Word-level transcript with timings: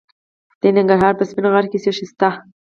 د 0.61 0.63
ننګرهار 0.75 1.13
په 1.17 1.23
سپین 1.29 1.45
غر 1.53 1.65
کې 1.71 1.77
څه 1.83 1.91
شی 1.97 2.05
شته؟ 2.11 2.29